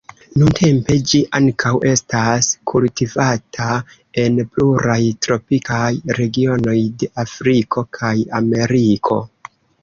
Nuntempe 0.41 0.93
ĝi 1.09 1.17
ankaŭ 1.39 1.73
estas 1.89 2.49
kultivata 2.71 3.67
en 4.23 4.39
pluraj 4.55 4.97
tropikaj 5.27 5.85
regionoj 6.21 6.75
de 7.05 7.11
Afriko 7.27 7.85
kaj 8.01 8.15
Ameriko. 8.41 9.21